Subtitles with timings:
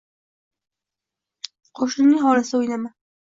[1.81, 2.93] “Qo‘shnining hovlisida o‘ynama.